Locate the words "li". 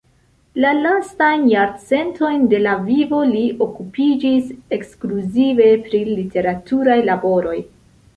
3.31-3.43